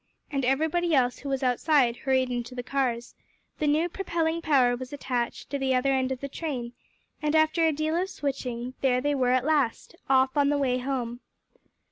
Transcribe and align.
And 0.31 0.43
everybody 0.43 0.95
else 0.95 1.19
who 1.19 1.29
was 1.29 1.43
outside 1.43 1.95
hurried 1.95 2.31
into 2.31 2.55
the 2.55 2.63
cars; 2.63 3.13
the 3.59 3.67
new 3.67 3.87
propelling 3.87 4.41
power 4.41 4.75
was 4.75 4.91
attached 4.91 5.51
to 5.51 5.59
the 5.59 5.75
other 5.75 5.91
end 5.93 6.11
of 6.11 6.21
the 6.21 6.27
train, 6.27 6.73
and 7.21 7.35
after 7.35 7.67
a 7.67 7.71
deal 7.71 7.95
of 7.95 8.09
switching, 8.09 8.73
there 8.81 8.99
they 8.99 9.13
were 9.13 9.29
at 9.29 9.45
last 9.45 9.93
off 10.09 10.35
on 10.35 10.49
the 10.49 10.57
way 10.57 10.79
home! 10.79 11.19